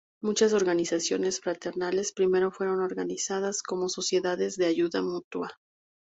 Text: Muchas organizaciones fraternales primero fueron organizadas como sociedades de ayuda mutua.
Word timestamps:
Muchas 0.23 0.53
organizaciones 0.53 1.39
fraternales 1.41 2.11
primero 2.11 2.49
fueron 2.51 2.81
organizadas 2.81 3.61
como 3.61 3.87
sociedades 3.87 4.55
de 4.57 4.65
ayuda 4.65 5.03
mutua. 5.03 5.55